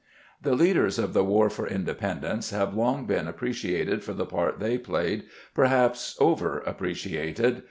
[0.41, 4.79] The leaders of the War for Independnece have long been appreciated for the part they
[4.79, 7.59] played, perhaps over appreciated.